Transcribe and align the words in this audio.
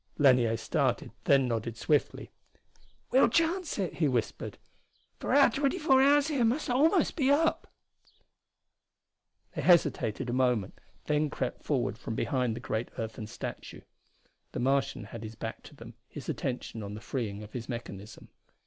Lanier 0.17 0.57
started, 0.57 1.11
then 1.25 1.47
nodded 1.47 1.77
swiftly. 1.77 2.31
"We'll 3.11 3.29
chance 3.29 3.77
it," 3.77 3.97
he 3.97 4.07
whispered. 4.07 4.57
"For 5.19 5.31
our 5.31 5.51
twenty 5.51 5.77
four 5.77 6.01
hours 6.01 6.27
here 6.29 6.43
must 6.43 6.65
be 6.65 6.71
almost 6.73 7.19
up." 7.21 7.71
They 9.53 9.61
hesitated 9.61 10.27
a 10.27 10.33
moment, 10.33 10.79
then 11.05 11.29
crept 11.29 11.61
forward 11.61 11.99
from 11.99 12.15
behind 12.15 12.55
the 12.55 12.59
great 12.59 12.89
earthen 12.97 13.27
statue. 13.27 13.81
The 14.53 14.59
Martian 14.59 15.03
had 15.03 15.21
his 15.21 15.35
back 15.35 15.61
to 15.65 15.75
them, 15.75 15.93
his 16.09 16.27
attention 16.27 16.81
on 16.81 16.95
the 16.95 16.99
freeing 17.01 17.43
of 17.43 17.51
his 17.53 17.69
mechanism. 17.69 18.29